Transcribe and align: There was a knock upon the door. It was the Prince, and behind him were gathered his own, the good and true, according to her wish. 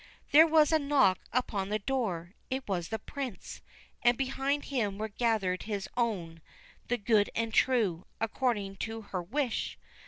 There 0.31 0.47
was 0.47 0.71
a 0.71 0.79
knock 0.79 1.19
upon 1.31 1.69
the 1.69 1.77
door. 1.77 2.33
It 2.49 2.67
was 2.67 2.89
the 2.89 2.97
Prince, 2.97 3.61
and 4.01 4.17
behind 4.17 4.65
him 4.65 4.97
were 4.97 5.09
gathered 5.09 5.61
his 5.69 5.87
own, 5.95 6.41
the 6.87 6.97
good 6.97 7.29
and 7.35 7.53
true, 7.53 8.07
according 8.19 8.77
to 8.77 9.01
her 9.01 9.21
wish. 9.21 9.77